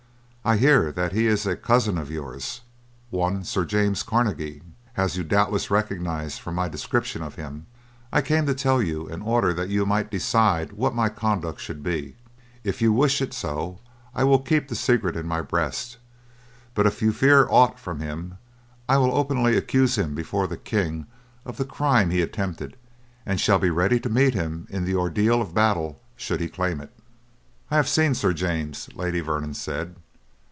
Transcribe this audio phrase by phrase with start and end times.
[0.43, 2.61] I hear that he is a cousin of yours,
[3.11, 4.63] one Sir James Carnegie,
[4.97, 7.67] as you doubtless recognized from my description of him.
[8.11, 11.83] I came to tell you in order that you might decide what my conduct should
[11.83, 12.15] be.
[12.63, 13.81] If you wish it so
[14.15, 15.97] I will keep the secret in my breast;
[16.73, 18.39] but if you fear aught from him
[18.89, 21.05] I will openly accuse him before the king
[21.45, 22.77] of the crime he attempted,
[23.27, 26.81] and shall be ready to meet him in the ordeal of battle should he claim
[26.81, 26.89] it."
[27.69, 29.97] "I have seen Sir James," Lady Vernon said.